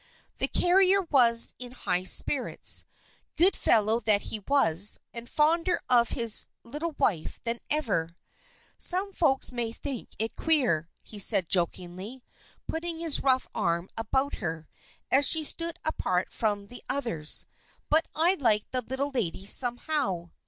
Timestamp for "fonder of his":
5.29-6.47